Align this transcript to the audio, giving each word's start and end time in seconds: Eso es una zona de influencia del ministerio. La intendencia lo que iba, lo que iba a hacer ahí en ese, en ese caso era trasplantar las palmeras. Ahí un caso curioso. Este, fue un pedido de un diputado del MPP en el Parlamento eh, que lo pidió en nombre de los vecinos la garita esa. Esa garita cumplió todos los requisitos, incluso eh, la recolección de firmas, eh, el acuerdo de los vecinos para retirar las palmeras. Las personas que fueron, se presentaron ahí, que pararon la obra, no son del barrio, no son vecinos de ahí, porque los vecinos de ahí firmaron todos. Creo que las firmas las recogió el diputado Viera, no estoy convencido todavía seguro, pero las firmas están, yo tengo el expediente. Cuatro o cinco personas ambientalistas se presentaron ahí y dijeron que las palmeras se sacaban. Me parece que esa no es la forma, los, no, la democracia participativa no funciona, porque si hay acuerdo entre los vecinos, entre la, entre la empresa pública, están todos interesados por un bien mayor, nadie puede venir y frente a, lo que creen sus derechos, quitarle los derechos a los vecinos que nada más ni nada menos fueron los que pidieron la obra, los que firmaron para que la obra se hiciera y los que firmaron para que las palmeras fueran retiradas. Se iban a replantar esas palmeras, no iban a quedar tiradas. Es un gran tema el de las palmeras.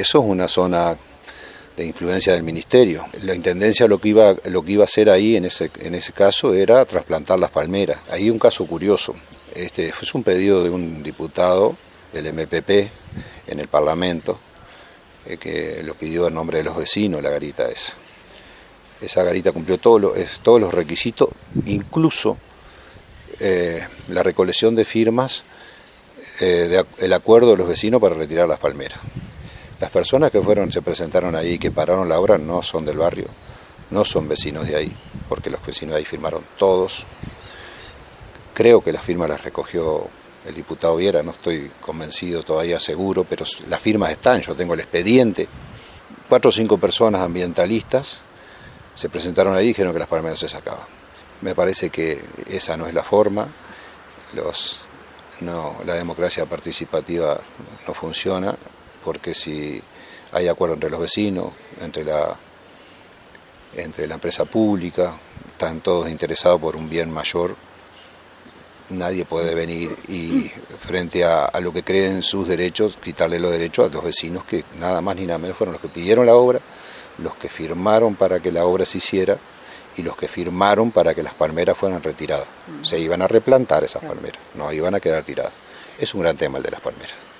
Eso 0.00 0.18
es 0.20 0.24
una 0.24 0.48
zona 0.48 0.96
de 1.76 1.84
influencia 1.84 2.32
del 2.32 2.42
ministerio. 2.42 3.04
La 3.22 3.34
intendencia 3.34 3.86
lo 3.86 3.98
que 3.98 4.08
iba, 4.08 4.34
lo 4.44 4.62
que 4.62 4.72
iba 4.72 4.84
a 4.84 4.86
hacer 4.86 5.10
ahí 5.10 5.36
en 5.36 5.44
ese, 5.44 5.70
en 5.80 5.94
ese 5.94 6.12
caso 6.12 6.54
era 6.54 6.84
trasplantar 6.86 7.38
las 7.38 7.50
palmeras. 7.50 7.98
Ahí 8.10 8.30
un 8.30 8.38
caso 8.38 8.66
curioso. 8.66 9.14
Este, 9.54 9.92
fue 9.92 10.08
un 10.14 10.24
pedido 10.24 10.64
de 10.64 10.70
un 10.70 11.02
diputado 11.02 11.76
del 12.12 12.32
MPP 12.32 12.70
en 13.48 13.60
el 13.60 13.68
Parlamento 13.68 14.38
eh, 15.26 15.36
que 15.36 15.82
lo 15.84 15.94
pidió 15.94 16.26
en 16.26 16.34
nombre 16.34 16.58
de 16.58 16.64
los 16.64 16.76
vecinos 16.76 17.22
la 17.22 17.30
garita 17.30 17.68
esa. 17.68 17.94
Esa 19.00 19.22
garita 19.24 19.52
cumplió 19.52 19.78
todos 19.78 20.00
los 20.60 20.72
requisitos, 20.72 21.28
incluso 21.66 22.38
eh, 23.40 23.86
la 24.08 24.22
recolección 24.22 24.74
de 24.74 24.84
firmas, 24.84 25.42
eh, 26.40 26.82
el 26.98 27.12
acuerdo 27.12 27.50
de 27.50 27.56
los 27.56 27.68
vecinos 27.68 28.00
para 28.00 28.14
retirar 28.14 28.48
las 28.48 28.60
palmeras. 28.60 29.00
Las 29.82 29.90
personas 29.90 30.30
que 30.30 30.40
fueron, 30.40 30.70
se 30.70 30.80
presentaron 30.80 31.34
ahí, 31.34 31.58
que 31.58 31.72
pararon 31.72 32.08
la 32.08 32.20
obra, 32.20 32.38
no 32.38 32.62
son 32.62 32.84
del 32.84 32.98
barrio, 32.98 33.26
no 33.90 34.04
son 34.04 34.28
vecinos 34.28 34.68
de 34.68 34.76
ahí, 34.76 34.96
porque 35.28 35.50
los 35.50 35.60
vecinos 35.66 35.94
de 35.94 35.98
ahí 35.98 36.04
firmaron 36.04 36.44
todos. 36.56 37.04
Creo 38.54 38.80
que 38.80 38.92
las 38.92 39.02
firmas 39.02 39.28
las 39.28 39.42
recogió 39.42 40.06
el 40.46 40.54
diputado 40.54 40.94
Viera, 40.94 41.24
no 41.24 41.32
estoy 41.32 41.68
convencido 41.80 42.44
todavía 42.44 42.78
seguro, 42.78 43.24
pero 43.24 43.44
las 43.66 43.80
firmas 43.80 44.12
están, 44.12 44.40
yo 44.40 44.54
tengo 44.54 44.74
el 44.74 44.78
expediente. 44.78 45.48
Cuatro 46.28 46.50
o 46.50 46.52
cinco 46.52 46.78
personas 46.78 47.20
ambientalistas 47.20 48.20
se 48.94 49.08
presentaron 49.08 49.56
ahí 49.56 49.64
y 49.64 49.68
dijeron 49.68 49.92
que 49.92 49.98
las 49.98 50.06
palmeras 50.06 50.38
se 50.38 50.48
sacaban. 50.48 50.86
Me 51.40 51.56
parece 51.56 51.90
que 51.90 52.22
esa 52.46 52.76
no 52.76 52.86
es 52.86 52.94
la 52.94 53.02
forma, 53.02 53.48
los, 54.32 54.78
no, 55.40 55.74
la 55.84 55.94
democracia 55.94 56.46
participativa 56.46 57.40
no 57.88 57.94
funciona, 57.94 58.56
porque 59.04 59.34
si 59.34 59.82
hay 60.32 60.48
acuerdo 60.48 60.74
entre 60.74 60.90
los 60.90 61.00
vecinos, 61.00 61.52
entre 61.80 62.04
la, 62.04 62.36
entre 63.74 64.06
la 64.06 64.14
empresa 64.14 64.44
pública, 64.44 65.14
están 65.52 65.80
todos 65.80 66.08
interesados 66.08 66.60
por 66.60 66.76
un 66.76 66.88
bien 66.88 67.10
mayor, 67.10 67.54
nadie 68.90 69.24
puede 69.24 69.54
venir 69.54 69.96
y 70.08 70.50
frente 70.78 71.24
a, 71.24 71.50
lo 71.60 71.72
que 71.72 71.82
creen 71.82 72.22
sus 72.22 72.48
derechos, 72.48 72.98
quitarle 73.02 73.38
los 73.38 73.50
derechos 73.50 73.90
a 73.90 73.94
los 73.94 74.04
vecinos 74.04 74.44
que 74.44 74.64
nada 74.78 75.00
más 75.00 75.16
ni 75.16 75.26
nada 75.26 75.38
menos 75.38 75.56
fueron 75.56 75.72
los 75.72 75.82
que 75.82 75.88
pidieron 75.88 76.26
la 76.26 76.34
obra, 76.34 76.60
los 77.18 77.34
que 77.36 77.48
firmaron 77.48 78.14
para 78.14 78.40
que 78.40 78.52
la 78.52 78.64
obra 78.64 78.84
se 78.84 78.98
hiciera 78.98 79.36
y 79.96 80.02
los 80.02 80.16
que 80.16 80.28
firmaron 80.28 80.90
para 80.90 81.14
que 81.14 81.22
las 81.22 81.34
palmeras 81.34 81.76
fueran 81.76 82.02
retiradas. 82.02 82.46
Se 82.82 82.98
iban 82.98 83.22
a 83.22 83.28
replantar 83.28 83.84
esas 83.84 84.02
palmeras, 84.02 84.40
no 84.54 84.72
iban 84.72 84.94
a 84.94 85.00
quedar 85.00 85.22
tiradas. 85.22 85.52
Es 85.98 86.14
un 86.14 86.22
gran 86.22 86.36
tema 86.36 86.58
el 86.58 86.64
de 86.64 86.70
las 86.70 86.80
palmeras. 86.80 87.31